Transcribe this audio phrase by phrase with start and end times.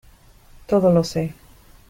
[0.65, 1.35] todo lo sé.